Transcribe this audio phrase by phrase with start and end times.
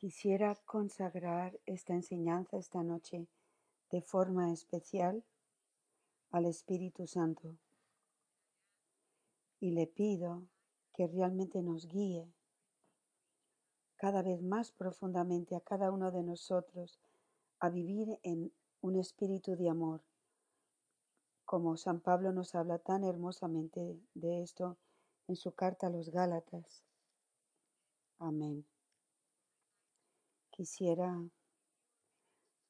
[0.00, 3.26] Quisiera consagrar esta enseñanza esta noche
[3.90, 5.22] de forma especial
[6.30, 7.58] al Espíritu Santo
[9.60, 10.46] y le pido
[10.94, 12.32] que realmente nos guíe
[13.96, 16.98] cada vez más profundamente a cada uno de nosotros
[17.58, 20.00] a vivir en un espíritu de amor,
[21.44, 24.78] como San Pablo nos habla tan hermosamente de esto
[25.28, 26.86] en su carta a los Gálatas.
[28.18, 28.64] Amén.
[30.60, 31.18] Quisiera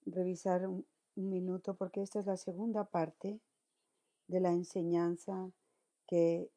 [0.07, 3.41] revisar un, minuto porque esta es la segunda parte
[4.29, 5.51] de la enseñanza
[6.07, 6.53] que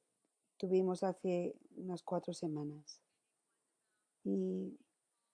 [0.58, 3.02] tuvimos hace unas cuatro semanas.
[4.24, 4.78] Y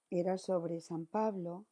[0.09, 1.65] era sobre San Pablo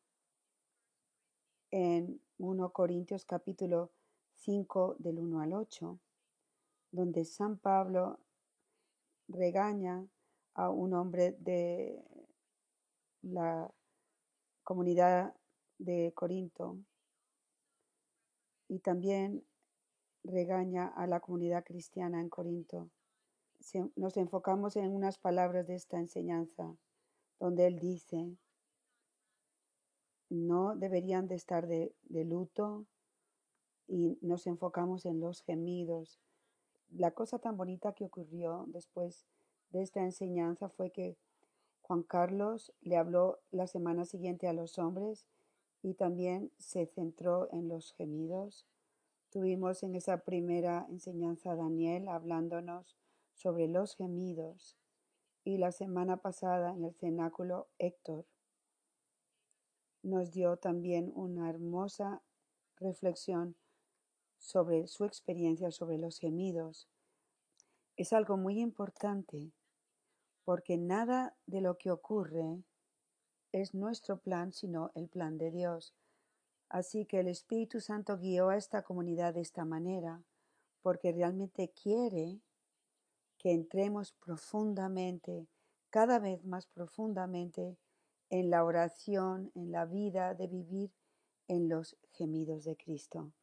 [1.72, 3.92] en 1 Corintios capítulo
[4.34, 5.98] 5 del 1 al 8,
[6.92, 8.20] donde San Pablo
[9.30, 10.06] regaña
[10.54, 12.04] a un hombre de
[13.22, 13.74] la
[14.68, 15.34] comunidad
[15.78, 16.78] de Corinto
[18.68, 19.46] y también
[20.26, 22.90] regaña a la comunidad cristiana en Corinto.
[23.96, 26.76] Nos enfocamos en unas palabras de esta enseñanza,
[27.40, 28.36] donde él dice,
[30.30, 32.86] no deberían de estar de, luto
[33.88, 36.20] y nos enfocamos en los gemidos.
[36.90, 39.26] La cosa tan bonita que ocurrió después
[39.70, 41.18] de esta enseñanza fue que
[41.88, 45.26] Juan Carlos le habló la semana siguiente a los hombres
[45.82, 48.68] y también se centró en los gemidos.
[49.30, 52.98] Tuvimos en esa primera enseñanza a Daniel hablándonos
[53.32, 54.78] sobre los gemidos
[55.46, 58.26] y la semana pasada en el cenáculo Héctor
[60.04, 62.22] nos dio también una hermosa
[62.76, 63.56] reflexión
[64.38, 66.90] sobre su experiencia sobre los gemidos.
[67.96, 69.54] Es algo muy importante
[70.48, 72.64] porque nada de lo que ocurre
[73.52, 75.94] es nuestro plan, sino el plan de Dios.
[76.70, 80.24] Así que el Espíritu Santo guió a esta comunidad de esta manera,
[80.82, 82.40] porque realmente quiere
[83.38, 85.50] que entremos profundamente,
[85.90, 87.76] cada vez más profundamente,
[88.30, 90.94] en la oración, en la vida de vivir
[91.50, 93.34] en los gemidos de Cristo.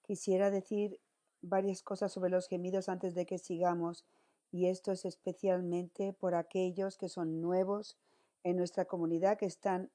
[0.00, 0.98] Quisiera decir
[1.42, 4.06] varias cosas sobre los gemidos antes de que sigamos,
[4.50, 7.96] y esto es especialmente por aquellos que son nuevos
[8.42, 9.90] en nuestra comunidad, que están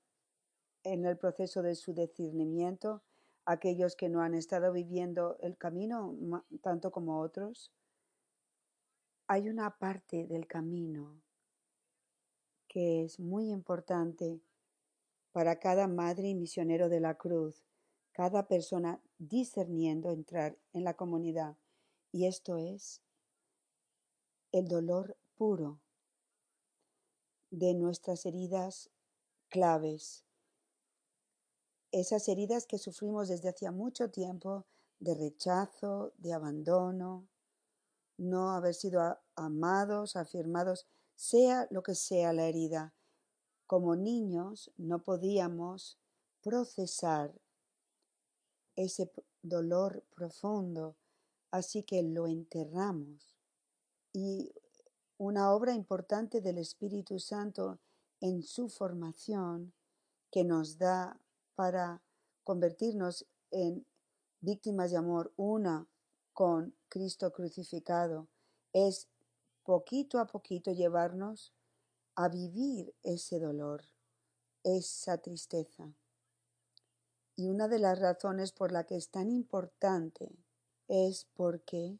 [0.83, 3.01] en el proceso de su discernimiento,
[3.45, 6.15] aquellos que no han estado viviendo el camino
[6.61, 7.71] tanto como otros.
[9.27, 11.21] Hay una parte del camino
[12.67, 14.41] que es muy importante
[15.31, 17.63] para cada madre y misionero de la cruz,
[18.11, 21.57] cada persona discerniendo entrar en la comunidad.
[22.11, 23.01] Y esto es
[24.51, 25.81] el dolor puro
[27.49, 28.89] de nuestras heridas
[29.49, 30.25] claves,
[31.91, 34.65] esas heridas que sufrimos desde hacía mucho tiempo
[34.99, 37.27] de rechazo, de abandono,
[38.17, 42.93] no haber sido amados, afirmados sea lo que sea la herida.
[43.67, 45.97] Como niños no podíamos
[46.41, 47.33] procesar
[48.75, 50.95] ese dolor profundo,
[51.51, 53.40] así que lo enterramos.
[54.13, 54.53] Y
[55.17, 57.79] una obra importante del Espíritu Santo
[58.19, 59.73] en su formación
[60.31, 61.19] que nos da
[61.55, 62.01] para
[62.43, 63.85] convertirnos en
[64.39, 65.87] víctimas de amor, una
[66.33, 68.27] con Cristo crucificado,
[68.73, 69.07] es
[69.63, 71.53] poquito a poquito llevarnos
[72.15, 73.83] a vivir ese dolor,
[74.63, 75.93] esa tristeza.
[77.35, 80.31] Y una de las razones por la que es tan importante
[80.87, 81.99] es porque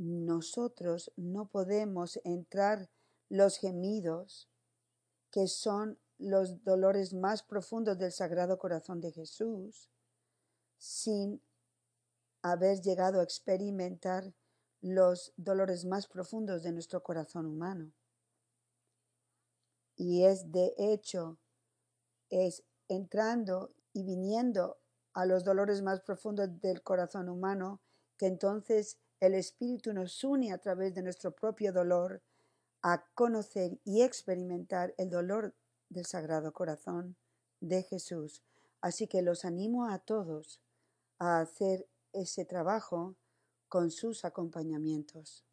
[0.00, 2.88] nosotros no podemos entrar
[3.28, 4.48] los gemidos
[5.30, 9.90] que son los dolores más profundos del Sagrado Corazón de Jesús
[10.78, 11.42] sin
[12.40, 14.32] haber llegado a experimentar
[14.80, 17.92] los dolores más profundos de nuestro corazón humano.
[19.96, 21.38] Y es de hecho,
[22.30, 24.78] es entrando y viniendo
[25.12, 27.82] a los dolores más profundos del corazón humano
[28.16, 32.22] que entonces el Espíritu nos une a través de nuestro propio dolor
[32.82, 35.54] a conocer y experimentar el dolor
[35.90, 37.16] del Sagrado Corazón
[37.60, 38.42] de Jesús.
[38.80, 40.60] Así que los animo a todos
[41.18, 43.14] a hacer ese trabajo
[43.68, 45.44] con sus acompañamientos.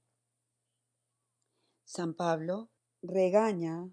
[1.83, 2.69] San Pablo
[3.01, 3.89] regaña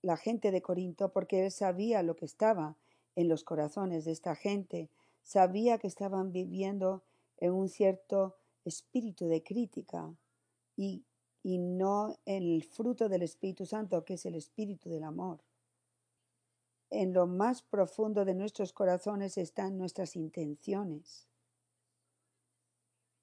[0.00, 2.76] la gente de Corinto porque él sabía lo que estaba
[3.16, 4.90] en los corazones de esta gente,
[5.22, 7.02] sabía que estaban viviendo
[7.38, 8.36] en un cierto
[8.68, 10.14] espíritu de crítica
[10.76, 11.04] y,
[11.42, 15.42] y no en el fruto del Espíritu Santo, que es el espíritu del amor.
[16.90, 21.28] En lo más profundo de nuestros corazones están nuestras intenciones.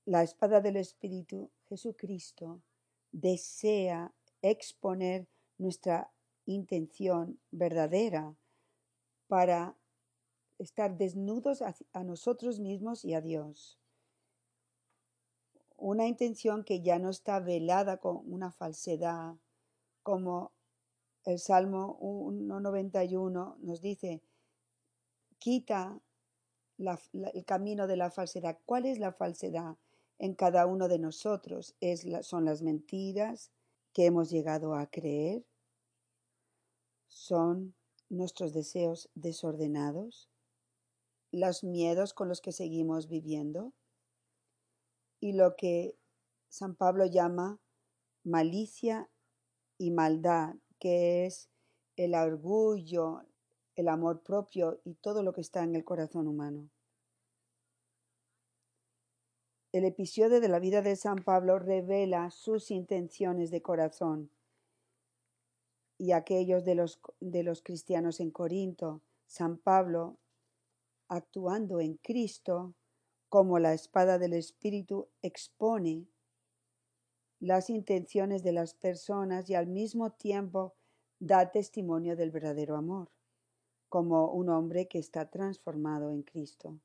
[0.05, 2.61] La espada del Espíritu, Jesucristo,
[3.11, 6.11] desea exponer nuestra
[6.45, 8.35] intención verdadera
[9.27, 9.77] para
[10.59, 13.79] estar desnudos a, nosotros mismos y a Dios.
[15.85, 19.35] Una intención que ya no está velada con una falsedad,
[20.01, 20.53] como
[21.25, 24.24] el Salmo 191 nos dice,
[25.39, 26.00] quita
[26.77, 28.59] el camino de la falsedad.
[28.65, 29.75] ¿Cuál es la falsedad
[30.19, 31.75] en cada uno de nosotros?
[31.81, 33.51] Es son las mentiras
[33.91, 35.44] que hemos llegado a creer,
[37.09, 37.75] son
[38.07, 40.29] nuestros deseos desordenados,
[41.33, 43.74] los miedos con los que seguimos viviendo
[45.23, 45.97] y lo que
[46.49, 47.57] San Pablo llama
[48.25, 49.09] malicia
[49.77, 51.49] y maldad, que es
[51.95, 53.21] el orgullo,
[53.77, 56.69] el amor propio y todo lo que está en el corazón humano.
[59.71, 64.29] El episodio de la vida de San Pablo revela sus intenciones de corazón
[65.97, 69.01] y aquellos de los, de los cristianos en Corinto.
[69.25, 70.17] San Pablo
[71.07, 72.75] actuando en Cristo
[73.33, 76.06] como la espada del Espíritu expone
[77.39, 80.75] las intenciones de las personas y al mismo tiempo
[81.18, 83.09] da testimonio del verdadero amor,
[83.89, 86.80] como un hombre que está transformado en Cristo.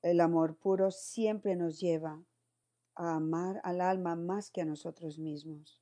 [0.00, 2.24] El amor puro siempre nos lleva
[2.94, 5.78] a amar al alma más que a nosotros mismos.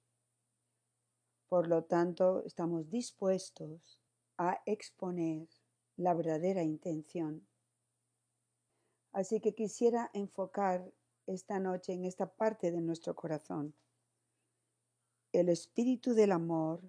[1.49, 4.00] Por lo tanto, estamos dispuestos
[4.38, 5.47] a exponer
[5.97, 7.47] la verdadera intención.
[9.12, 10.91] Así que quisiera enfocar
[11.26, 13.75] esta noche en esta parte de nuestro corazón.
[15.32, 16.81] El espíritu del amor,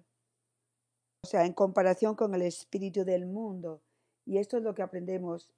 [1.22, 3.82] o sea, en comparación con el espíritu del mundo.
[4.26, 5.50] Y esto es lo que aprendemos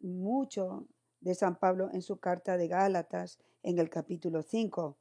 [0.00, 0.86] mucho
[1.20, 4.96] de San Pablo en su carta de Gálatas en el capítulo 5.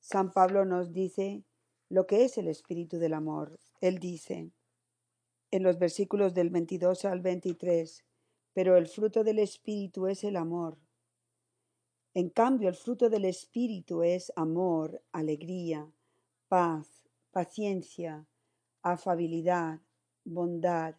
[0.00, 1.44] San Pablo nos dice
[1.88, 3.58] lo que es el espíritu del amor.
[3.80, 4.50] Él dice,
[5.50, 8.04] en los versículos del 22 al 23,
[8.52, 10.78] pero el fruto del Espíritu es el amor.
[12.14, 15.90] En cambio, el fruto del Espíritu es amor, alegría,
[16.48, 18.26] paz, paciencia,
[18.82, 19.80] afabilidad,
[20.24, 20.96] bondad,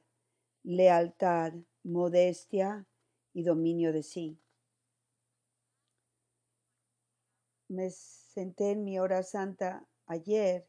[0.64, 1.54] lealtad,
[1.84, 2.88] modestia
[3.34, 4.40] y dominio de sí.
[7.68, 10.68] Me senté en mi hora santa ayer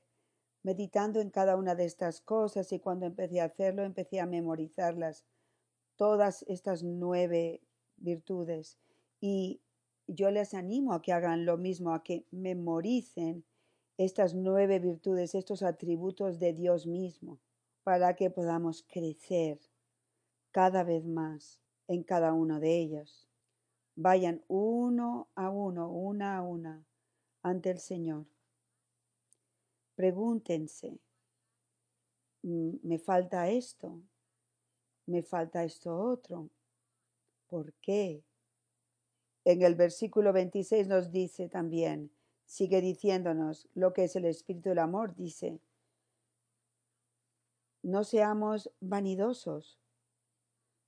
[0.63, 5.25] meditando en cada una de estas cosas y cuando empecé a hacerlo empecé a memorizarlas,
[5.97, 7.61] todas estas nueve
[7.97, 8.79] virtudes.
[9.21, 9.61] Y
[10.07, 13.45] yo les animo a que hagan lo mismo, a que memoricen
[13.99, 17.41] estas nueve virtudes, estos atributos de Dios mismo,
[17.85, 19.61] para que podamos crecer
[20.51, 23.29] cada vez más en cada uno de ellos.
[23.95, 26.87] Vayan uno a uno, una a una,
[27.43, 28.27] ante el Señor
[29.95, 30.99] Pregúntense,
[32.43, 34.03] mm, me falta esto,
[35.07, 36.49] me falta esto otro.
[37.49, 38.23] ¿Por qué?
[39.45, 42.11] En el versículo 26 nos dice también,
[42.47, 45.61] sigue diciéndonos lo que es el espíritu del amor, dice,
[47.83, 49.79] no seamos vanidosos.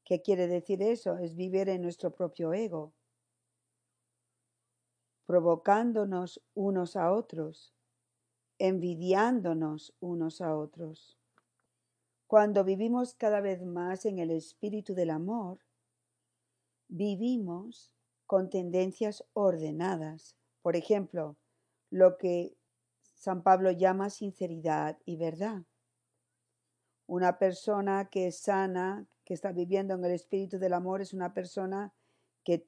[0.04, 1.18] ¿Qué quiere decir eso?
[1.18, 2.92] Es vivir en nuestro propio ego,
[5.26, 7.74] provocándonos unos a otros
[8.58, 11.18] envidiándonos unos a otros.
[12.34, 15.60] Cuando vivimos cada vez más en el espíritu del amor,
[16.88, 17.92] vivimos
[18.26, 20.34] con tendencias ordenadas.
[20.60, 21.36] Por ejemplo,
[21.90, 22.56] lo que
[23.14, 25.62] San Pablo llama sinceridad y verdad.
[27.06, 31.34] Una persona que es sana, que está viviendo en el espíritu del amor, es una
[31.34, 31.94] persona
[32.42, 32.66] que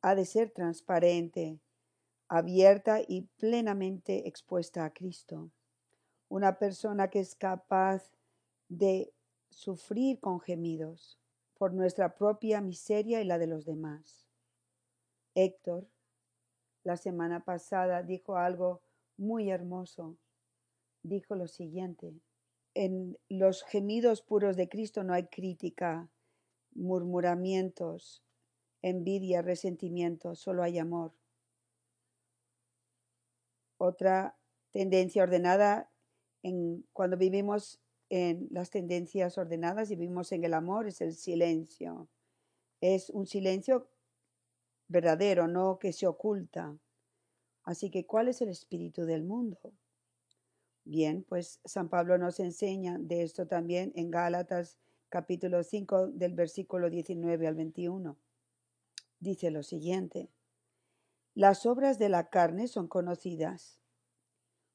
[0.00, 1.60] ha de ser transparente,
[2.28, 5.50] abierta y plenamente expuesta a Cristo.
[6.30, 8.13] Una persona que es capaz
[8.68, 9.12] de
[9.50, 11.18] sufrir con gemidos
[11.56, 14.28] por nuestra propia miseria y la de los demás.
[15.34, 15.86] Héctor,
[16.82, 18.82] la semana pasada, dijo algo
[19.16, 20.16] muy hermoso.
[21.02, 22.14] Dijo lo siguiente,
[22.74, 26.08] en los gemidos puros de Cristo no hay crítica,
[26.74, 28.22] murmuramientos,
[28.82, 31.12] envidia, resentimiento, solo hay amor.
[33.78, 34.36] Otra
[34.70, 35.90] tendencia ordenada
[36.42, 37.80] en, cuando vivimos
[38.10, 42.08] en las tendencias ordenadas y vivimos en el amor es el silencio.
[42.80, 43.88] Es un silencio
[44.88, 46.76] verdadero, no que se oculta.
[47.64, 49.58] Así que, ¿cuál es el espíritu del mundo?
[50.84, 56.90] Bien, pues San Pablo nos enseña de esto también en Gálatas capítulo 5 del versículo
[56.90, 58.18] 19 al 21.
[59.18, 60.28] Dice lo siguiente,
[61.34, 63.80] las obras de la carne son conocidas,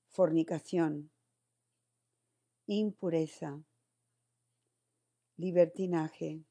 [0.08, 1.12] fornicación,
[2.72, 3.64] impureza,
[5.38, 6.44] libertinaje,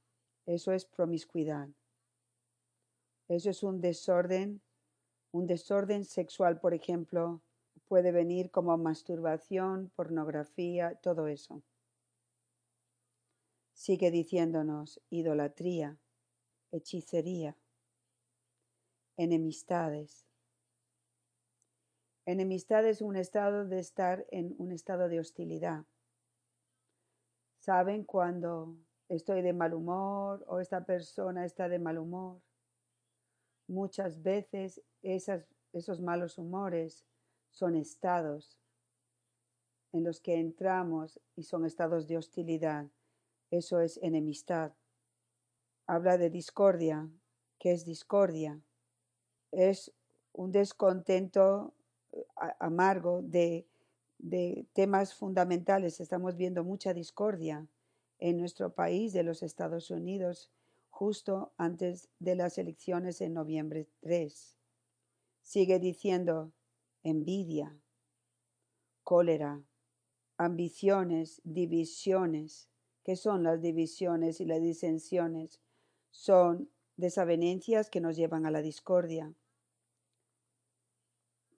[0.47, 1.69] eso es promiscuidad,
[3.29, 4.61] eso es un desorden,
[5.31, 7.41] un desorden sexual, por ejemplo,
[7.87, 11.63] puede venir como masturbación, pornografía, todo eso.
[13.73, 16.01] Sigue diciéndonos idolatría,
[16.73, 17.57] hechicería,
[19.17, 20.27] enemistades.
[22.27, 25.85] Enemistad es un estado de estar en un estado de hostilidad.
[27.69, 28.79] ¿Saben cuando
[29.11, 32.41] estoy de mal humor o esta persona está de mal humor?
[33.67, 35.45] Muchas veces esas,
[35.75, 37.05] esos malos humores
[37.51, 38.59] son estados
[39.93, 42.87] en los que entramos y son estados de hostilidad
[43.51, 44.73] eso es enemistad.
[45.87, 47.07] Habla de discordia.
[47.59, 48.63] ¿Qué es discordia?
[49.53, 49.93] Es
[50.33, 51.75] un descontento
[52.13, 52.25] eh,
[52.61, 53.67] amargo de,
[54.19, 56.01] de temas fundamentales.
[56.01, 57.67] Estamos viendo mucha discordia
[58.19, 60.51] en nuestro país de los Estados Unidos
[60.91, 64.57] justo antes de las elecciones en noviembre 3.
[65.43, 66.53] Sigue diciendo
[67.03, 67.79] envidia,
[69.05, 69.63] cólera,
[70.37, 72.69] ambiciones, divisiones,
[73.09, 75.63] ¿Qué son las divisiones y las disensiones?
[76.11, 79.33] Son desavenencias que nos llevan a la discordia.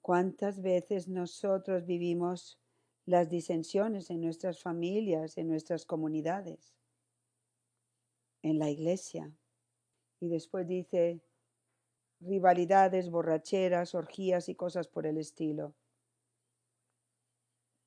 [0.01, 2.59] ¿Cuántas veces nosotros vivimos
[3.05, 6.73] las disensiones en nuestras familias, en nuestras comunidades,
[8.41, 9.31] en la iglesia?
[10.19, 11.21] Y después dice
[12.19, 15.75] rivalidades, borracheras, orgías y cosas por el estilo.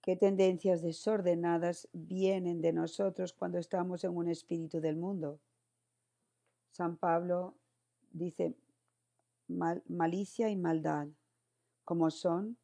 [0.01, 5.41] ¿Qué tendencias desordenadas vienen de nosotros cuando estamos en un espíritu del mundo?
[6.71, 7.55] San Pablo
[8.13, 8.55] dice
[9.49, 11.09] malicia y maldad,
[11.85, 12.59] como son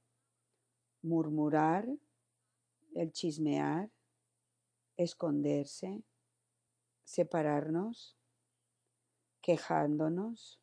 [1.03, 1.89] murmurar,
[2.95, 3.91] el chismear,
[4.97, 6.03] esconderse,
[7.05, 8.17] separarnos,
[9.41, 10.61] quejándonos,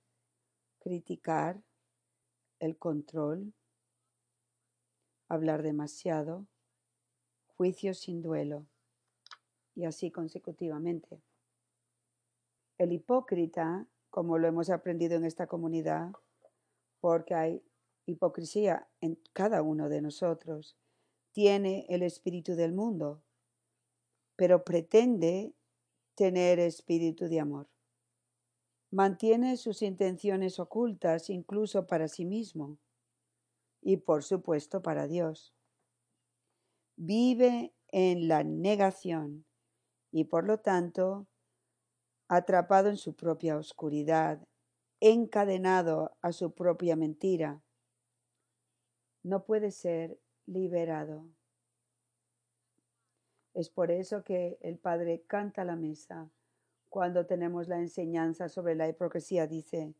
[0.80, 1.62] criticar,
[2.60, 3.54] el control,
[5.28, 6.48] hablar demasiado,
[7.56, 8.68] juicio sin duelo,
[9.76, 11.22] y así consecutivamente.
[12.78, 16.12] El hipócrita, como lo hemos aprendido en esta comunidad,
[17.00, 17.67] porque hay
[18.08, 20.76] hipocresía en cada uno de nosotros,
[21.32, 23.22] tiene el espíritu del mundo,
[24.36, 25.54] pero pretende
[26.16, 27.70] tener espíritu de amor.
[28.90, 32.80] Mantiene sus intenciones ocultas incluso para sí mismo
[33.82, 35.54] y por supuesto para Dios.
[36.96, 39.46] Vive en la negación
[40.12, 41.28] y por lo tanto
[42.28, 44.48] atrapado en su propia oscuridad,
[45.00, 47.62] encadenado a su propia mentira,
[49.28, 51.26] no puede ser liberado.
[53.54, 56.30] Es por eso que el Padre canta la mesa
[56.90, 59.94] cuando tenemos la enseñanza sobre la hipocresía, dice,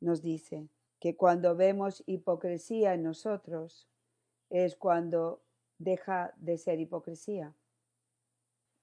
[0.00, 0.68] nos dice
[1.00, 3.88] que cuando vemos hipocresía en nosotros
[4.48, 5.42] es cuando
[5.78, 7.54] deja de ser hipocresía.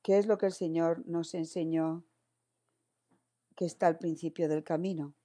[0.02, 2.04] ¿Qué es lo que el Señor nos enseñó
[3.56, 5.16] que está al principio del camino?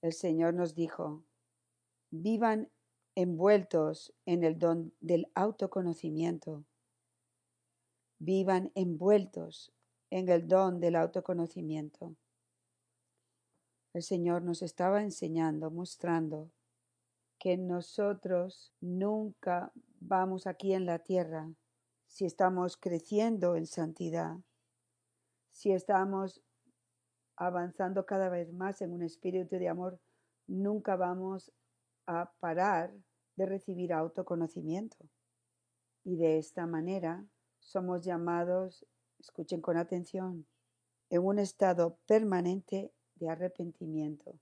[0.00, 1.24] El Señor nos dijo,
[2.10, 2.70] vivan
[3.18, 6.64] envueltos en el don del autoconocimiento.
[8.20, 9.72] Vivan envueltos
[10.08, 12.14] en el don del autoconocimiento.
[13.92, 16.52] El Señor nos estaba enseñando, mostrando
[17.40, 21.50] que nosotros nunca vamos aquí en la tierra,
[22.06, 24.36] si estamos creciendo en santidad,
[25.50, 26.40] si estamos
[27.34, 29.98] avanzando cada vez más en un espíritu de amor,
[30.46, 31.50] nunca vamos
[32.06, 32.94] a parar
[33.38, 34.96] de recibir autoconocimiento.
[36.04, 37.24] Y de esta manera
[37.60, 38.84] somos llamados,
[39.20, 40.46] escuchen con atención,
[41.08, 44.38] en un estado permanente de arrepentimiento.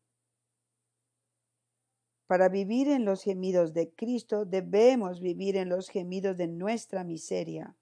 [2.27, 7.77] Para vivir en los gemidos de Cristo debemos vivir en los gemidos de nuestra miseria.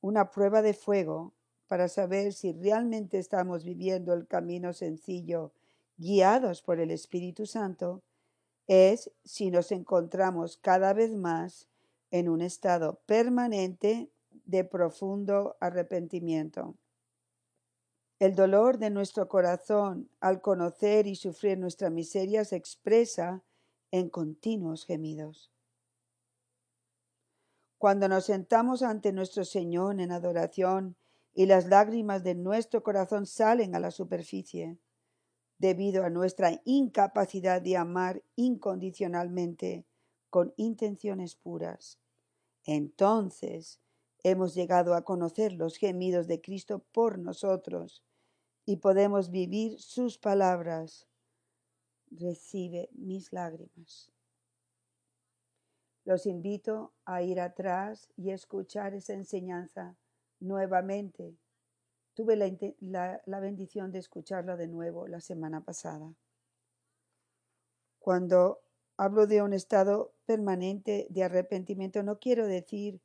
[0.00, 1.34] Una prueba de fuego
[1.68, 5.52] para saber si realmente estamos viviendo el camino sencillo
[5.98, 8.02] guiados por el Espíritu Santo
[8.70, 11.66] es si nos encontramos cada vez más
[12.12, 14.12] en un estado permanente
[14.44, 16.76] de profundo arrepentimiento.
[18.20, 23.42] El dolor de nuestro corazón al conocer y sufrir nuestra miseria se expresa
[23.90, 25.50] en continuos gemidos.
[27.76, 30.94] Cuando nos sentamos ante nuestro Señor en adoración
[31.34, 34.78] y las lágrimas de nuestro corazón salen a la superficie,
[35.60, 39.84] debido a nuestra incapacidad de amar incondicionalmente
[40.30, 42.00] con intenciones puras.
[42.64, 43.78] Entonces
[44.22, 48.02] hemos llegado a conocer los gemidos de Cristo por nosotros
[48.64, 51.06] y podemos vivir sus palabras.
[52.10, 54.10] Recibe mis lágrimas.
[56.06, 59.98] Los invito a ir atrás y escuchar esa enseñanza
[60.40, 61.36] nuevamente
[62.14, 66.12] Tuve la, bendición de escucharla de nuevo la semana pasada.
[67.98, 68.60] Cuando
[68.96, 73.00] hablo de un estado permanente de arrepentimiento, no quiero decir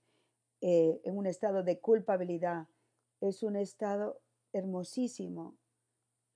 [0.61, 2.67] eh, en un estado de culpabilidad,
[3.21, 4.19] es un estado
[4.53, 5.55] hermosísimo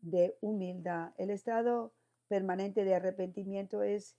[0.01, 1.13] de humildad.
[1.17, 1.93] El estado
[2.27, 4.15] permanente de arrepentimiento es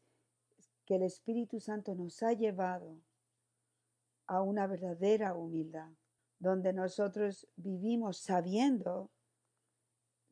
[0.85, 2.99] que el Espíritu Santo nos ha llevado
[4.27, 5.91] a una verdadera humildad
[6.41, 9.11] donde nosotros vivimos sabiendo,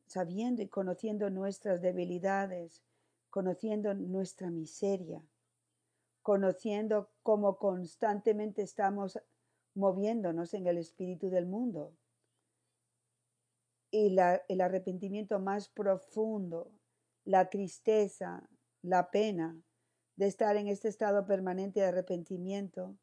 [0.07, 2.83] sabiendo y conociendo nuestras debilidades,
[3.29, 5.23] conociendo nuestra miseria,
[6.23, 9.19] conociendo cómo constantemente estamos
[9.75, 11.93] moviéndonos en el espíritu del mundo.
[13.91, 16.71] Y el arrepentimiento más profundo,
[17.23, 18.49] la tristeza,
[18.81, 19.61] la pena
[20.15, 22.97] de estar en este estado permanente de arrepentimiento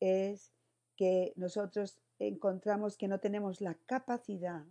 [0.00, 0.52] es
[0.96, 4.64] que nosotros encontramos que no tenemos la capacidad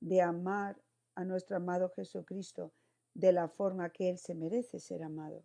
[0.00, 0.82] de amar
[1.14, 2.72] a nuestro amado Jesucristo
[3.14, 5.44] de la forma que Él se merece ser amado.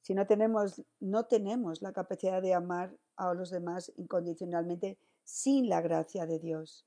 [0.00, 5.80] Si no tenemos, no tenemos la capacidad de amar a los demás incondicionalmente sin la
[5.80, 6.86] gracia de Dios.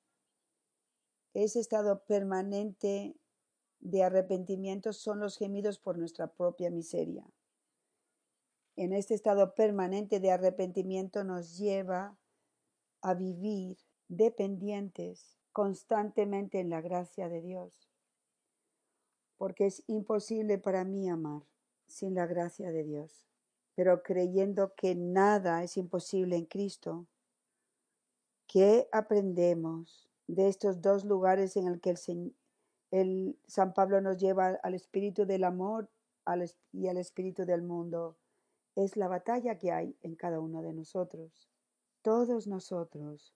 [1.33, 3.15] Ese estado permanente
[3.79, 7.25] de arrepentimiento son los gemidos por nuestra propia miseria
[8.75, 12.17] en este estado permanente de arrepentimiento nos lleva
[13.01, 13.77] a vivir
[14.07, 17.89] dependientes constantemente en la gracia de Dios.
[19.37, 21.43] Porque es imposible para mí amar
[21.87, 23.27] sin la gracia de Dios.
[23.75, 27.07] Pero creyendo que nada es imposible en Cristo,
[28.47, 31.95] ¿qué aprendemos de estos dos lugares en el que
[32.91, 35.89] el, San Pablo nos lleva al espíritu del amor
[36.71, 38.17] y al espíritu del mundo?
[38.75, 41.50] es la batalla que hay en cada uno de nosotros.
[42.01, 43.33] Todos nosotros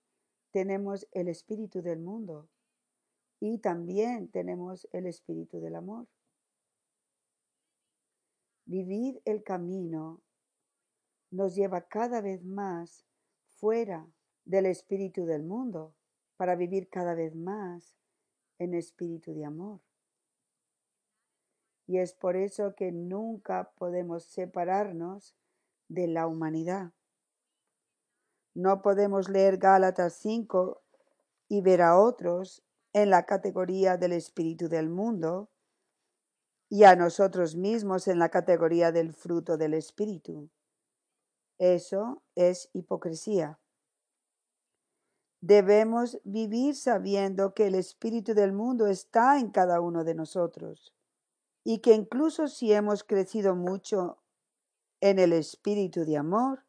[0.52, 2.50] tenemos el espíritu del mundo
[3.40, 6.08] y también tenemos el espíritu del amor.
[8.66, 10.22] Vivir el camino
[11.30, 13.06] nos lleva cada vez más
[13.54, 14.08] fuera
[14.46, 15.94] del espíritu del mundo
[16.38, 17.96] para vivir cada vez más
[18.58, 19.82] en espíritu de amor.
[21.86, 25.36] Y es por eso que nunca podemos separarnos
[25.88, 26.95] de la humanidad.
[28.56, 30.82] No podemos leer Gálatas 5
[31.50, 32.64] y ver a otros
[32.94, 35.52] en la categoría del espíritu del mundo
[36.70, 40.50] y a nosotros mismos en la categoría del fruto del espíritu.
[41.58, 43.60] Eso es hipocresía.
[45.42, 50.96] Debemos vivir sabiendo que el espíritu del mundo está en cada uno de nosotros
[51.66, 54.24] y que incluso si hemos crecido mucho
[55.02, 56.65] en el espíritu de amor,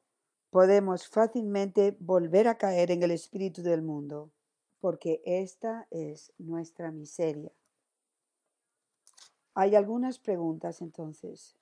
[0.56, 4.32] podemos fácilmente volver a caer en el espíritu del mundo,
[4.80, 7.52] porque esta es nuestra miseria.
[9.52, 11.58] Hay algunas preguntas entonces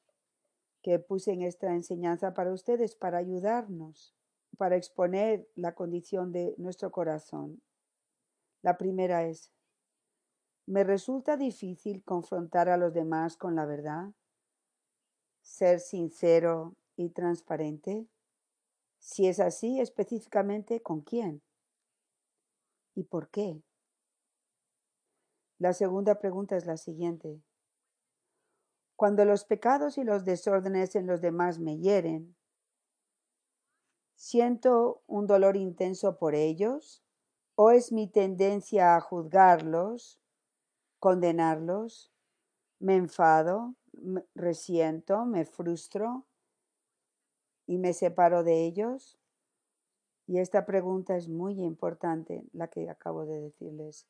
[0.81, 4.15] que puse en esta enseñanza para ustedes, para ayudarnos,
[4.57, 7.61] para exponer la condición de nuestro corazón.
[8.63, 9.51] La primera es,
[10.67, 14.13] ¿Me resulta difícil confrontar a los demás con la verdad?
[15.43, 18.07] ¿Ser sincero y transparente?
[19.05, 21.43] Si es así, específicamente, ¿con quién?
[22.95, 23.63] ¿Y por qué?
[25.59, 27.43] La segunda pregunta es la siguiente.
[28.97, 32.35] Cuando los pecados y los desórdenes en los demás me hieren,
[34.15, 37.05] ¿siento un dolor intenso por ellos?
[37.57, 40.19] ¿O es mi tendencia a juzgarlos
[40.99, 42.11] condenarlos,
[42.79, 43.75] me enfado,
[44.35, 46.25] resiento, me frustro
[47.67, 49.19] y me separo de ellos?
[50.27, 54.07] Y esta pregunta es muy importante, la que acabo de decirles.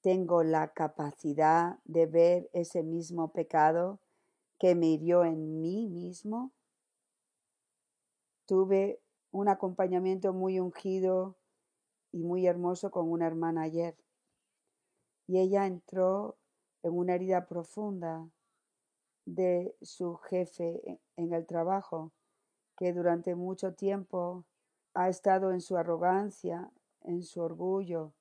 [0.00, 4.00] ¿Tengo la capacidad de ver ese mismo pecado
[4.58, 6.52] que me hirió en mí mismo?
[8.46, 11.36] Tuve un acompañamiento muy ungido
[12.12, 13.96] y muy hermoso con una hermana ayer
[15.26, 16.36] y ella entró
[16.82, 18.28] en una herida profunda
[19.24, 22.12] de su jefe en el trabajo,
[22.76, 24.44] que durante mucho tiempo
[24.94, 26.70] ha estado en su arrogancia,
[27.02, 28.12] en su orgullo,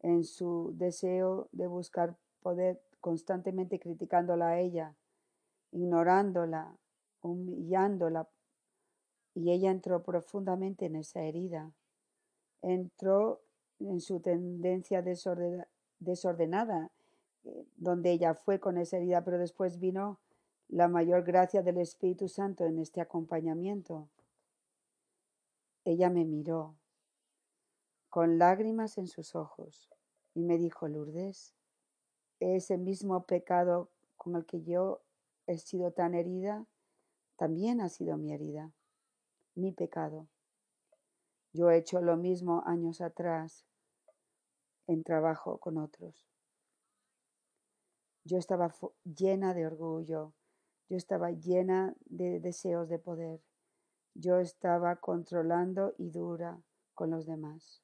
[0.00, 4.94] en su deseo de buscar poder, constantemente criticándola a ella,
[5.72, 6.76] ignorándola,
[7.22, 8.28] humillándola,
[9.34, 11.72] y ella entró profundamente en esa herida.
[12.62, 13.42] Entró
[13.78, 16.90] en su tendencia desordena- desordenada,
[17.44, 20.18] eh, donde ella fue con esa herida, pero después vino
[20.68, 24.08] la mayor gracia del Espíritu Santo en este acompañamiento.
[25.84, 26.74] Ella me miró
[28.10, 29.90] con lágrimas en sus ojos
[30.34, 31.54] y me dijo, Lourdes,
[32.40, 35.02] ese mismo pecado con el que yo
[35.46, 36.66] he sido tan herida,
[37.36, 38.72] también ha sido mi herida,
[39.54, 40.26] mi pecado.
[41.52, 43.64] Yo he hecho lo mismo años atrás
[44.86, 46.26] en trabajo con otros.
[48.24, 48.74] Yo estaba
[49.04, 50.32] llena de orgullo,
[50.88, 53.40] yo estaba llena de deseos de poder,
[54.14, 56.62] yo estaba controlando y dura
[56.94, 57.82] con los demás.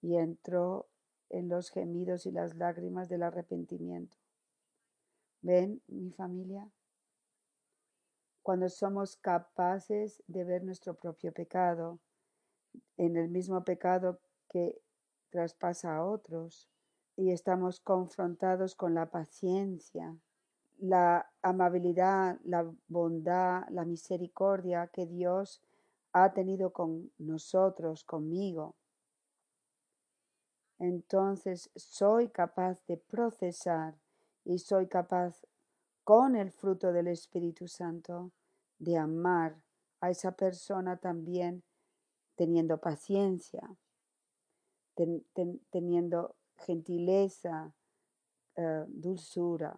[0.00, 0.88] Y entró
[1.30, 4.16] en los gemidos y las lágrimas del arrepentimiento.
[5.42, 6.70] ¿Ven, mi familia?
[8.42, 12.00] Cuando somos capaces de ver nuestro propio pecado,
[12.96, 14.80] en el mismo pecado que
[15.30, 16.68] traspasa a otros,
[17.16, 20.16] y estamos confrontados con la paciencia,
[20.78, 25.60] la amabilidad, la bondad, la misericordia que Dios
[26.12, 28.76] ha tenido con nosotros, conmigo.
[30.78, 33.98] Entonces soy capaz de procesar
[34.44, 35.44] y soy capaz
[36.04, 38.30] con el fruto del Espíritu Santo
[38.78, 39.60] de amar
[40.00, 41.64] a esa persona también
[42.36, 43.68] teniendo paciencia,
[44.94, 47.74] ten- ten- teniendo gentileza,
[48.56, 49.76] eh, dulzura,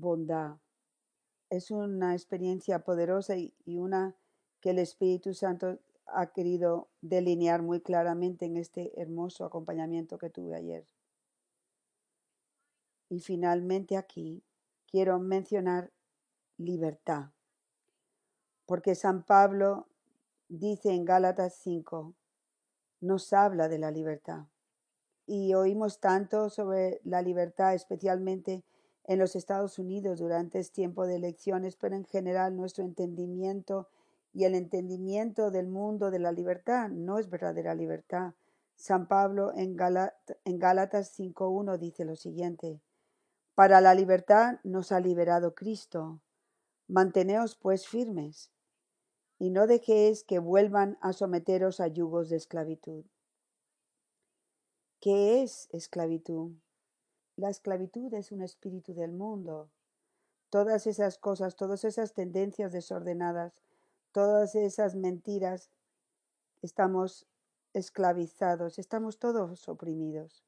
[0.00, 0.56] bondad.
[1.50, 4.14] Es una experiencia poderosa y, una
[4.60, 10.56] que el Espíritu Santo ha querido delinear muy claramente en este hermoso acompañamiento que tuve
[10.56, 10.86] ayer.
[13.08, 14.42] Y finalmente aquí
[14.90, 15.90] quiero mencionar
[16.56, 17.30] libertad,
[18.66, 19.86] porque San Pablo
[20.48, 22.14] dice en Gálatas 5,
[23.00, 24.46] nos habla de la libertad.
[25.26, 28.64] Y oímos tanto sobre la libertad, especialmente
[29.08, 33.88] en los Estados Unidos durante este tiempo de elecciones, pero en general nuestro entendimiento
[34.34, 38.34] y el entendimiento del mundo de la libertad no es verdadera libertad.
[38.76, 42.82] San Pablo en, Gálatas 5.1 dice lo siguiente,
[43.54, 46.20] para la libertad nos ha liberado Cristo.
[46.86, 48.52] Manteneos pues firmes
[49.38, 53.06] y no dejéis que vuelvan a someteros a yugos de esclavitud.
[55.00, 56.52] ¿Qué es esclavitud?
[57.38, 59.70] La esclavitud es un espíritu del mundo.
[60.50, 63.52] Todas esas cosas, todas esas tendencias desordenadas,
[64.10, 65.70] todas esas mentiras,
[66.62, 67.28] estamos
[67.74, 70.42] esclavizados, estamos todos oprimidos.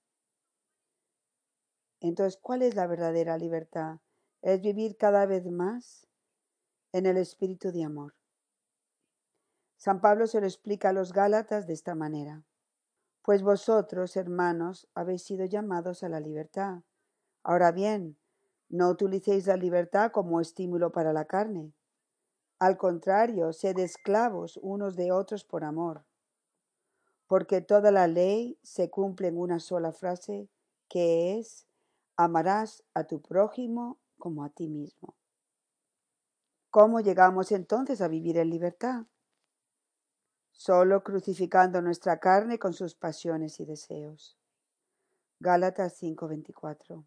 [2.00, 4.00] Entonces, ¿cuál es la verdadera libertad?
[4.42, 6.08] Es vivir cada vez más
[6.90, 8.16] en el espíritu de amor.
[9.76, 12.42] San Pablo se lo explica a los Gálatas de esta manera.
[13.22, 16.80] Pues vosotros, hermanos, habéis sido llamados a la libertad.
[17.44, 18.18] Ahora bien,
[18.70, 21.72] no utilicéis la libertad como estímulo para la carne.
[22.60, 26.04] Al contrario, sed esclavos unos de otros por amor.
[27.26, 30.48] Porque toda la ley se cumple en una sola frase,
[30.88, 31.66] que es,
[32.16, 35.14] amarás a tu prójimo como a ti mismo.
[36.70, 39.06] ¿Cómo llegamos entonces a vivir en libertad?
[40.62, 44.36] Solo crucificando nuestra carne con sus pasiones y deseos.
[45.38, 47.06] Gálatas 5:24.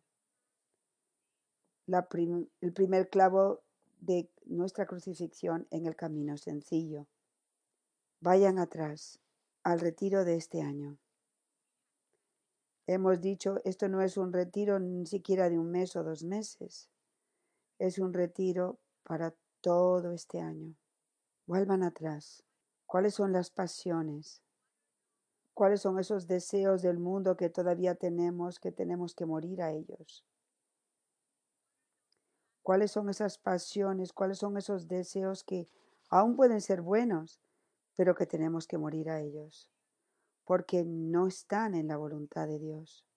[1.86, 3.62] La prim- el primer clavo
[4.02, 7.06] de nuestra crucifixión en el camino sencillo.
[8.22, 9.20] Vayan atrás
[9.62, 10.98] al retiro de este año.
[12.88, 16.90] Hemos dicho, esto no es un retiro ni siquiera de un mes o dos meses.
[17.78, 20.74] Es un retiro para todo este año.
[21.46, 22.44] Vuelvan atrás.
[22.94, 24.44] ¿Cuáles son las pasiones?
[25.56, 30.24] ¿Cuáles son esos deseos del mundo que todavía tenemos, que tenemos que morir a ellos?
[32.62, 34.14] ¿Cuáles son esas pasiones?
[34.14, 35.68] ¿Cuáles son esos deseos que
[36.10, 37.42] aún pueden ser buenos,
[37.96, 39.72] pero que tenemos que morir a ellos?
[40.46, 43.08] Porque no están en la voluntad de Dios.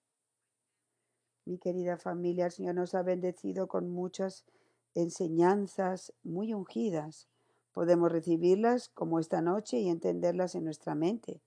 [1.45, 4.47] Mi querida familia, el Señor nos ha bendecido con muchas
[4.95, 7.29] enseñanzas muy ungidas.
[7.77, 11.43] Podemos recibirlas como esta noche y entenderlas en nuestra mente,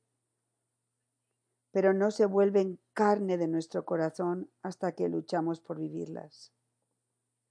[1.71, 6.53] pero no se vuelven carne de nuestro corazón hasta que luchamos por vivirlas.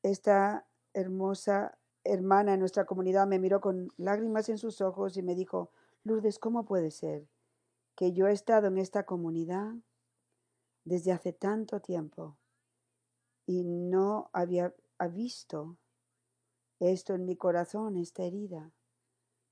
[0.04, 5.34] Esta hermosa hermana en nuestra comunidad me miró con lágrimas en sus ojos y me
[5.34, 5.72] dijo,
[6.04, 7.26] Lourdes, ¿cómo puede ser
[7.96, 9.74] que yo he estado en esta comunidad
[10.84, 12.38] desde hace tanto tiempo
[13.44, 14.72] y no había
[15.10, 15.78] visto
[16.80, 18.72] esto en mi corazón, esta herida,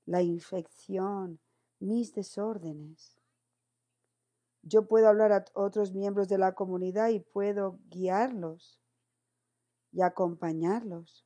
[0.05, 1.39] la infección,
[1.79, 3.19] mis desórdenes?
[4.63, 8.81] Yo puedo hablar a otros miembros de la comunidad y puedo guiarlos
[9.91, 11.25] y acompañarlos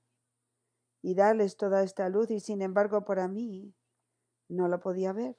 [1.02, 3.74] y darles toda esta luz y sin embargo para mí
[4.48, 5.38] no lo podía ver.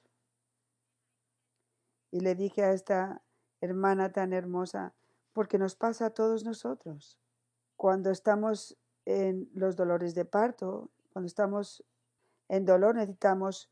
[2.11, 3.23] Y le dije a esta
[3.61, 4.93] hermana tan hermosa,
[5.31, 7.17] porque nos pasa a todos nosotros.
[7.75, 11.83] Cuando estamos en los dolores de parto, cuando estamos
[12.49, 13.69] en dolor necesitamos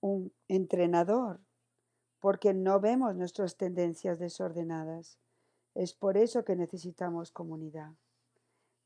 [0.00, 1.40] un entrenador,
[2.20, 5.18] porque no vemos nuestras tendencias desordenadas.
[5.74, 7.92] Es por eso que necesitamos comunidad.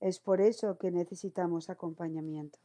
[0.00, 2.59] Es por eso que necesitamos acompañamiento,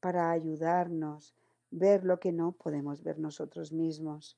[0.00, 1.34] para ayudarnos,
[1.70, 4.36] ver lo que no podemos ver nosotros mismos.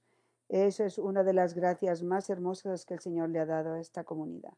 [0.48, 3.80] Eso es una de las gracias más hermosas que el Señor le ha dado a
[3.80, 4.52] esta comunidad.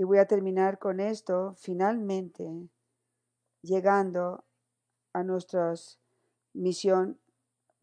[0.00, 2.70] Y voy a terminar con esto, finalmente,
[3.60, 4.46] llegando
[5.12, 5.74] a nuestra
[6.54, 7.20] misión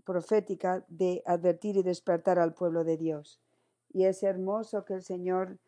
[0.03, 3.39] profética de advertir y despertar al pueblo de Dios.
[3.93, 5.59] Y es hermoso que el Señor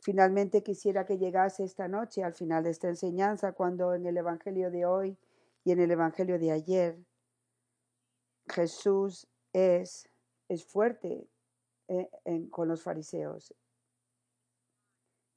[0.00, 4.70] Finalmente quisiera que llegase esta noche al final de esta enseñanza, cuando en el Evangelio
[4.70, 5.18] de hoy
[5.62, 6.98] y en el Evangelio de ayer,
[8.48, 10.08] Jesús es,
[10.48, 11.28] es fuerte
[11.86, 12.08] eh,
[12.50, 13.54] con los fariseos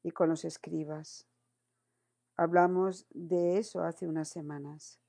[0.06, 1.26] y con los escribas.
[2.38, 5.00] Hablamos de eso hace unas semanas.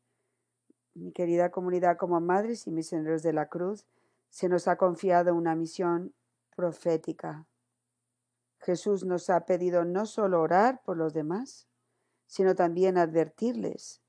[0.95, 3.87] Mi querida comunidad, como madres y misioneros de la cruz,
[4.31, 6.15] se nos ha confiado una misión
[6.55, 7.47] profética
[8.67, 11.69] Jesús nos ha pedido no solo orar por los demás,
[12.27, 14.03] sino también advertirles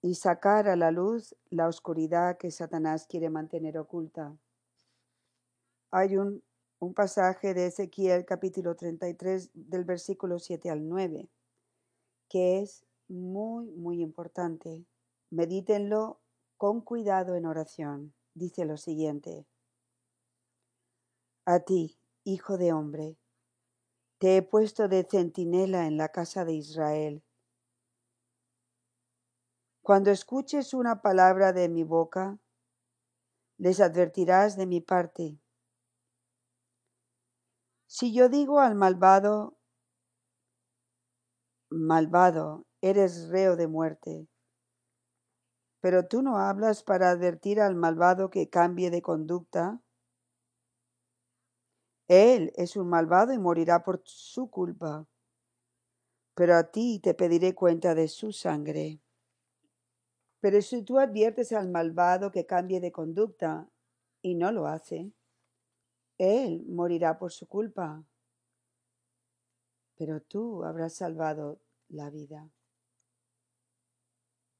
[0.00, 4.34] y sacar a la luz la oscuridad que Satanás quiere mantener oculta.
[5.90, 6.42] Hay un,
[6.84, 11.28] un pasaje de Ezequiel capítulo 33 del versículo 7 al 9
[12.28, 14.84] que es muy, muy importante.
[15.30, 16.20] Medítenlo
[16.56, 18.12] con cuidado en oración.
[18.34, 19.46] Dice lo siguiente.
[21.44, 23.16] A ti, hijo de hombre,
[24.18, 27.22] te he puesto de centinela en la casa de Israel.
[29.82, 32.38] Cuando escuches una palabra de mi boca,
[33.58, 35.38] les advertirás de mi parte.
[37.96, 39.56] Si yo digo al malvado,
[41.70, 44.26] malvado, eres reo de muerte,
[45.80, 49.80] pero tú no hablas para advertir al malvado que cambie de conducta,
[52.08, 55.06] él es un malvado y morirá por su culpa.
[56.34, 59.00] Pero a ti te pediré cuenta de su sangre.
[60.40, 63.70] Pero si tú adviertes al malvado que cambie de conducta
[64.20, 65.12] y no lo hace,
[66.18, 68.04] él morirá por su culpa.
[69.96, 72.50] Pero tú habrás salvado la vida.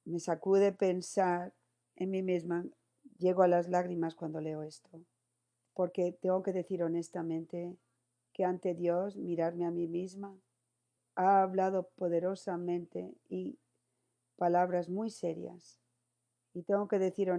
[0.04, 1.52] Me sacude pensar
[1.96, 2.64] en mí misma.
[3.18, 5.04] Llego a las lágrimas cuando leo esto
[5.74, 7.76] porque tengo que decir honestamente
[8.32, 10.36] que ante Dios mirarme a mí misma
[11.16, 13.58] ha hablado poderosamente y
[14.36, 15.80] palabras muy serias.
[16.54, 17.30] Y tengo que decir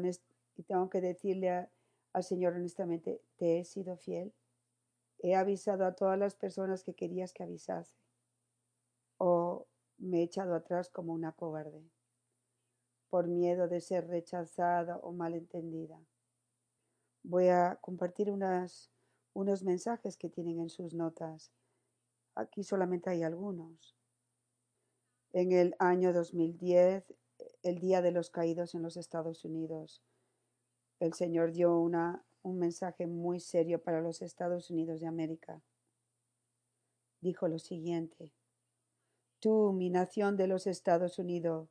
[0.58, 1.67] y tengo que decirle
[2.15, 4.34] al Señor honestamente, te he sido fiel.
[5.19, 7.95] He avisado a todas las personas que querías que avisase.
[9.17, 11.84] O me he echado atrás como una cobarde
[13.10, 15.99] por miedo de ser rechazada o malentendida
[17.28, 21.51] voy a compartir unos mensajes que tienen en sus notas.
[22.36, 23.95] Aquí solamente hay algunos.
[25.34, 27.13] En el año 2010,
[27.63, 30.01] el Día de los Caídos en los Estados Unidos,
[31.00, 35.62] el Señor dio una, un mensaje muy serio para los Estados Unidos de América.
[37.22, 38.34] Dijo lo siguiente,
[39.40, 41.70] tú, mi nación de los Estados Unidos,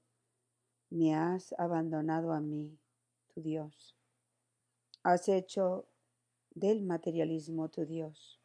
[0.90, 2.78] me has abandonado a mí,
[3.28, 3.96] tu Dios
[5.04, 5.86] has hecho
[6.54, 8.40] del materialismo tu Dios.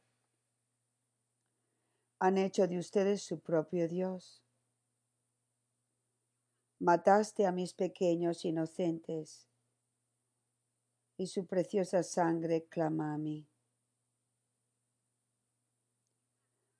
[2.19, 4.43] Han hecho de ustedes su propio Dios.
[6.79, 9.47] Mataste a mis pequeños inocentes
[11.19, 13.45] y su preciosa sangre clama a mí.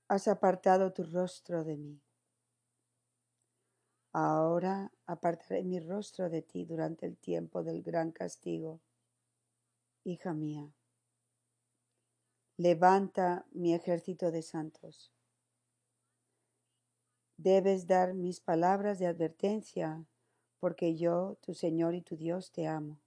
[0.08, 2.02] Has apartado tu rostro de mí.
[4.14, 8.80] Ahora apartaré mi rostro de ti durante el tiempo del gran castigo
[10.06, 10.74] hija mía,
[12.58, 15.12] levanta mi ejército de santos.
[17.38, 20.06] Debes dar mis palabras de advertencia,
[20.60, 23.00] porque yo, tu Señor y tu Dios, te amo.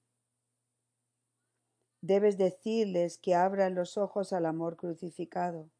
[2.04, 5.70] Debes decirles que abran los ojos al amor crucificado,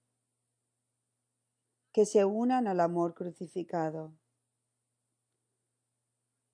[1.93, 4.13] que se unan al amor crucificado,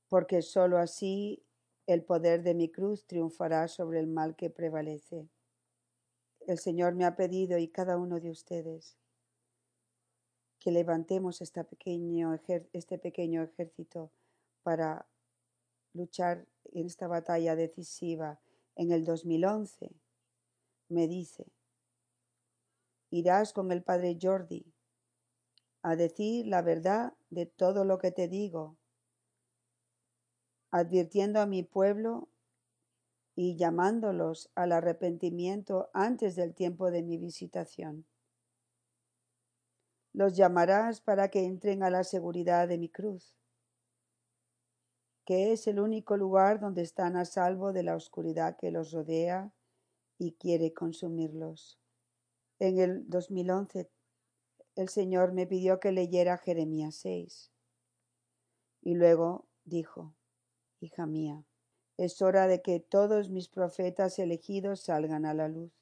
[0.08, 1.44] porque sólo así
[1.86, 5.28] el poder de mi cruz triunfará sobre el mal que prevalece.
[6.46, 8.96] El Señor me ha pedido y cada uno de ustedes
[10.60, 12.32] que levantemos este pequeño
[13.42, 14.10] ejército
[14.62, 15.06] para
[15.92, 18.40] luchar en esta batalla decisiva
[18.78, 19.90] en el 2011.
[20.88, 21.52] Me dice,
[23.10, 24.72] irás con el padre Jordi
[25.82, 28.78] a decir la verdad de todo lo que te digo,
[30.70, 32.28] advirtiendo a mi pueblo
[33.34, 38.06] y llamándolos al arrepentimiento antes del tiempo de mi visitación.
[40.12, 43.37] Los llamarás para que entren a la seguridad de mi cruz,
[45.28, 49.52] que es el único lugar donde están a salvo de la oscuridad que los rodea
[50.16, 51.78] y quiere consumirlos.
[52.58, 53.90] En el 2011
[54.76, 57.52] el Señor me pidió que leyera Jeremías 6
[58.80, 60.14] y luego dijo,
[60.80, 61.44] hija mía,
[61.98, 65.74] es hora de que todos mis profetas elegidos salgan a la luz.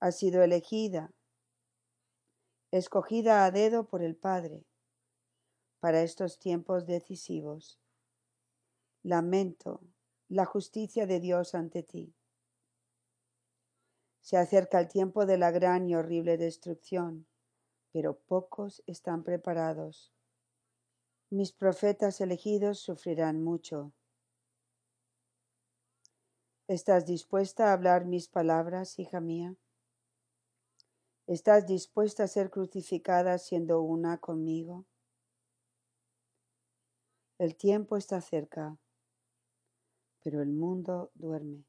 [0.00, 1.14] Ha sido elegida
[2.72, 4.66] escogida a dedo por el Padre
[5.80, 7.78] para estos tiempos decisivos.
[9.02, 9.80] Lamento
[10.28, 12.14] la justicia de Dios ante ti.
[14.20, 17.26] Se acerca el tiempo de la gran y horrible destrucción,
[17.92, 20.12] pero pocos están preparados.
[21.30, 23.92] Mis profetas elegidos sufrirán mucho.
[26.66, 29.56] ¿Estás dispuesta a hablar mis palabras, hija mía?
[31.26, 34.84] ¿Estás dispuesta a ser crucificada siendo una conmigo?
[37.38, 38.78] El tiempo está cerca,
[40.22, 41.64] pero el mundo duerme.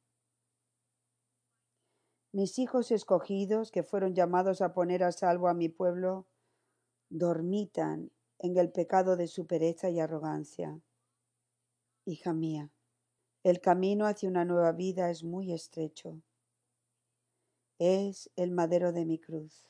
[2.32, 6.28] Mis hijos escogidos, que fueron llamados a poner a salvo a mi pueblo,
[7.10, 10.80] dormitan en el pecado de su pereza y arrogancia.
[12.06, 12.72] Hija mía,
[13.44, 16.22] el camino hacia una nueva vida es muy estrecho
[17.80, 19.66] es el madero de mi cruz.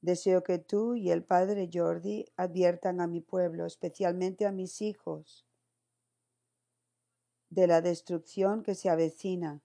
[0.00, 5.46] Deseo que tú y el Padre Jordi adviertan a mi pueblo, especialmente a mis hijos,
[7.50, 9.62] de la destrucción que se avecina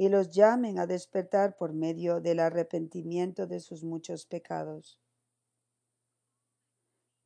[0.00, 4.98] y los llamen a despertar por medio del arrepentimiento de sus muchos pecados.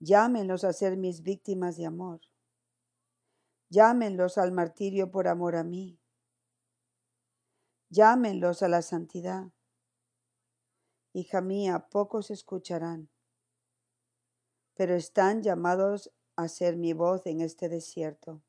[0.00, 2.20] Llámenlos a ser mis víctimas de amor.
[3.70, 6.00] Llámenlos al martirio por amor a mí.
[7.90, 9.53] Llámenlos a la santidad.
[11.16, 13.09] Hija mía, pocos escucharán,
[14.74, 18.42] pero están llamados a ser mi voz en este desierto.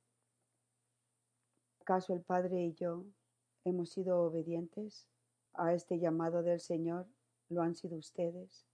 [1.80, 3.06] ¿Acaso el Padre y yo
[3.66, 5.08] hemos sido obedientes
[5.54, 7.06] a este llamado del Señor?
[7.50, 8.66] ¿Lo han sido ustedes?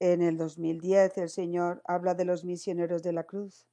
[0.00, 3.68] En el 2010 el Señor habla de los misioneros de la cruz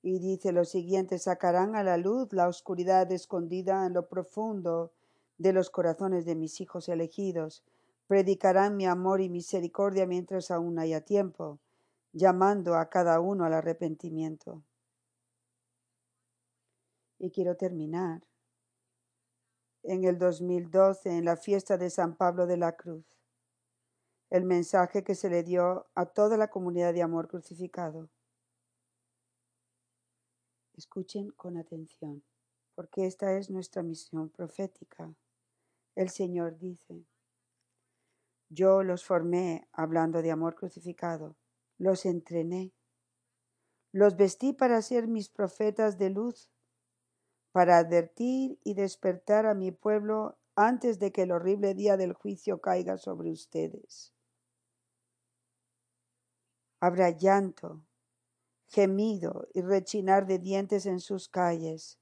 [0.00, 4.94] y dice lo siguiente, sacarán a la luz la oscuridad escondida en lo profundo
[5.36, 7.62] de los corazones de mis hijos elegidos,
[8.06, 11.60] predicarán mi amor y misericordia mientras aún haya tiempo,
[12.12, 14.62] llamando a cada uno al arrepentimiento.
[17.18, 18.22] Y quiero terminar
[19.82, 23.04] en el 2012, en la fiesta de San Pablo de la Cruz,
[24.30, 28.08] el mensaje que se le dio a toda la comunidad de amor crucificado.
[30.76, 32.24] Escuchen con atención,
[32.74, 35.14] porque esta es nuestra misión profética.
[35.94, 37.06] El Señor dice,
[38.48, 41.36] yo los formé hablando de amor crucificado,
[41.78, 42.72] los entrené,
[43.92, 46.50] los vestí para ser mis profetas de luz,
[47.52, 52.60] para advertir y despertar a mi pueblo antes de que el horrible día del juicio
[52.60, 54.12] caiga sobre ustedes.
[56.80, 57.82] Habrá llanto,
[58.68, 61.98] gemido y rechinar de dientes en sus calles.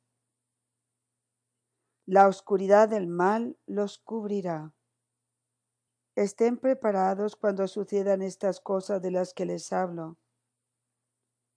[2.07, 4.74] La oscuridad del mal los cubrirá.
[6.17, 10.17] Estén preparados cuando sucedan estas cosas de las que les hablo.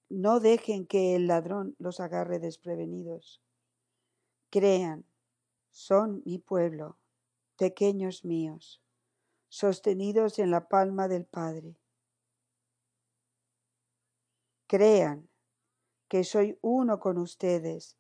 [0.09, 3.41] No dejen que el ladrón los agarre desprevenidos.
[4.49, 5.05] Crean,
[5.69, 6.97] son mi pueblo,
[7.57, 8.81] pequeños míos,
[9.49, 11.77] sostenidos en la palma del Padre
[14.67, 15.29] crean
[16.09, 17.97] que soy uno con ustedes,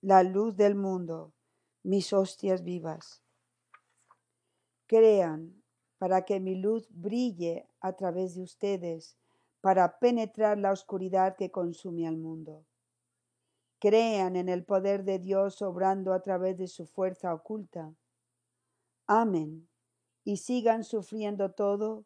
[0.00, 1.32] la luz del mundo,
[1.82, 3.22] mis hostias vivas.
[4.86, 5.62] Crean
[5.98, 9.16] para que mi luz brille a través de ustedes,
[9.60, 12.64] para penetrar la oscuridad que consume al mundo.
[13.78, 17.94] Crean en el poder de Dios obrando a través de su fuerza oculta.
[19.06, 19.68] Amen
[20.26, 22.04] y sigan sufriendo todo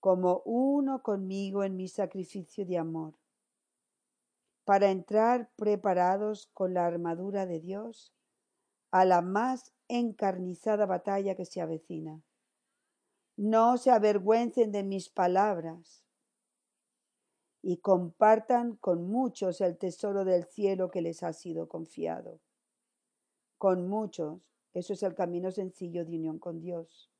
[0.00, 3.14] como uno conmigo en mi sacrificio de amor,
[4.64, 8.12] para entrar preparados con la armadura de Dios
[8.90, 12.20] a la más encarnizada batalla que se avecina.
[13.38, 16.02] No se avergüencen de mis palabras
[17.62, 22.40] y compartan con muchos el tesoro del cielo que les ha sido confiado.
[23.56, 27.12] Con muchos, eso es el camino sencillo de unión con Dios.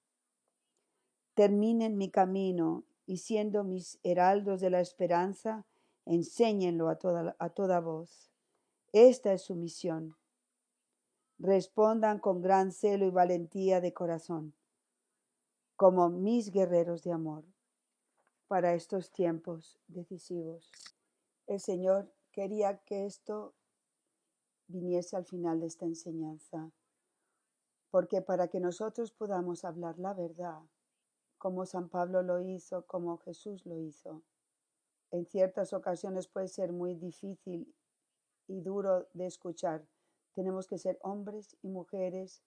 [1.34, 5.66] Terminen mi camino y siendo mis heraldos de la esperanza,
[6.04, 8.32] enséñenlo a toda, a toda voz.
[8.92, 10.16] Esta es su misión.
[11.38, 14.57] Respondan con gran celo y valentía de corazón,
[15.78, 17.44] como mis guerreros de amor,
[18.48, 20.72] para estos tiempos decisivos.
[21.46, 23.54] El Señor quería que esto
[24.66, 26.72] viniese al final de esta enseñanza,
[27.92, 30.62] porque para que nosotros podamos hablar la verdad,
[31.38, 34.24] como San Pablo lo hizo, como Jesús lo hizo.
[35.12, 37.72] En ciertas ocasiones puede ser muy difícil
[38.48, 39.86] y duro de escuchar.
[40.32, 42.42] Tenemos que ser hombres y mujeres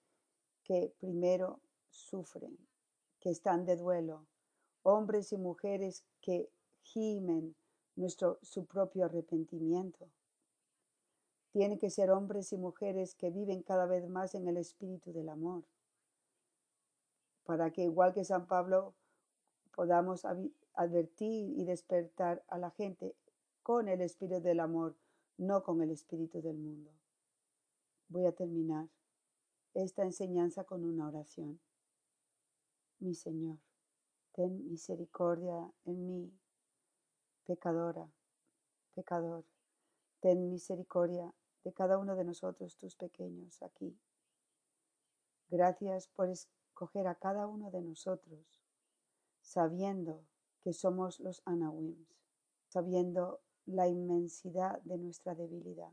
[0.65, 2.57] que primero sufren,
[3.21, 4.27] que están de duelo,
[4.83, 6.49] hombres y mujeres que
[6.81, 7.55] gimen
[7.95, 10.09] nuestro, su propio arrepentimiento.
[11.51, 15.29] Tienen que ser hombres y mujeres que viven cada vez más en el espíritu del
[15.29, 15.63] amor
[17.51, 18.93] para que igual que San Pablo
[19.75, 20.25] podamos
[20.73, 23.15] advertir y despertar a la gente
[23.63, 24.95] con el espíritu del amor,
[25.37, 26.91] no con el espíritu del mundo.
[28.07, 28.87] Voy a terminar
[29.73, 31.59] esta enseñanza con una oración.
[33.01, 33.57] Mi Señor,
[34.31, 36.31] ten misericordia en mí,
[37.47, 38.07] pecadora,
[38.93, 39.43] pecador.
[40.19, 41.33] Ten misericordia
[41.63, 43.99] de cada uno de nosotros, tus pequeños, aquí.
[45.49, 46.29] Gracias por
[46.75, 48.61] coger a cada uno de nosotros,
[49.41, 50.23] sabiendo
[50.61, 52.15] que somos los Anawims,
[52.67, 55.91] sabiendo la inmensidad de nuestra debilidad.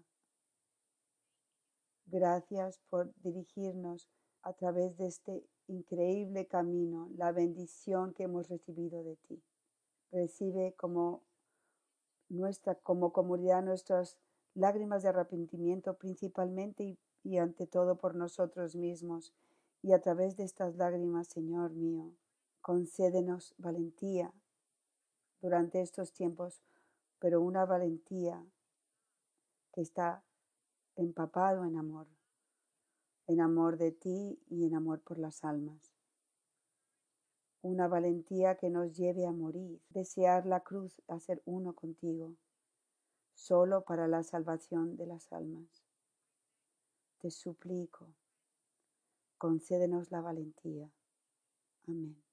[2.04, 4.10] Gracias por dirigirnos
[4.42, 9.42] a través de este increíble camino, la bendición que hemos recibido de ti.
[10.10, 11.22] Recibe como
[12.28, 14.16] nuestra, como comunidad, nuestras
[14.54, 19.32] lágrimas de arrepentimiento principalmente y, y ante todo por nosotros mismos
[19.82, 22.12] y a través de estas lágrimas, Señor mío,
[22.60, 24.32] concédenos valentía
[25.40, 26.60] durante estos tiempos,
[27.18, 28.44] pero una valentía
[29.72, 30.24] que está
[30.96, 32.08] empapado en amor,
[33.28, 35.92] en amor de ti y en amor por las almas.
[37.62, 42.34] Una valentía que nos lleve a morir, desear la cruz, a ser uno contigo,
[43.34, 45.84] solo para la salvación de las almas.
[47.18, 48.08] Te suplico
[49.38, 50.90] concédenos la valentía.
[51.86, 52.27] Amén.